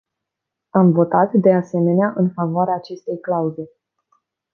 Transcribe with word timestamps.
Am 0.69 0.91
votat, 0.91 1.33
de 1.33 1.51
asemenea, 1.51 2.13
în 2.15 2.29
favoarea 2.29 2.75
acestei 2.75 3.19
clauze. 3.19 3.69